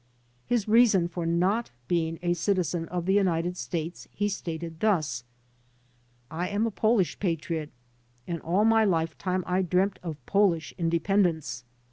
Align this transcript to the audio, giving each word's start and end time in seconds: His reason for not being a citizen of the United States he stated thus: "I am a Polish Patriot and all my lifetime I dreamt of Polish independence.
His 0.47 0.67
reason 0.67 1.07
for 1.07 1.27
not 1.27 1.69
being 1.87 2.17
a 2.23 2.33
citizen 2.33 2.87
of 2.89 3.05
the 3.05 3.13
United 3.13 3.55
States 3.55 4.07
he 4.11 4.29
stated 4.29 4.79
thus: 4.79 5.23
"I 6.31 6.49
am 6.49 6.65
a 6.65 6.71
Polish 6.71 7.19
Patriot 7.19 7.69
and 8.25 8.41
all 8.41 8.65
my 8.65 8.83
lifetime 8.83 9.43
I 9.45 9.61
dreamt 9.61 9.99
of 10.01 10.17
Polish 10.25 10.73
independence. 10.75 11.63